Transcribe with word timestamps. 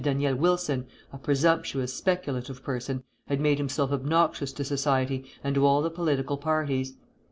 Daniel 0.03 0.35
Wilson, 0.35 0.87
a 1.13 1.19
presumptuous, 1.19 1.93
speculative 1.93 2.63
person, 2.63 3.03
had 3.27 3.39
made 3.39 3.59
himself 3.59 3.91
obnoxious 3.91 4.51
to 4.51 4.63
society 4.63 5.23
and 5.43 5.53
to 5.53 5.63
all 5.63 5.83
the 5.83 5.91
political 5.91 6.37
parties. 6.37 6.93